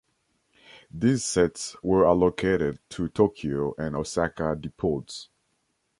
[0.89, 5.29] These sets were allocated to Tokyo and Osaka depots.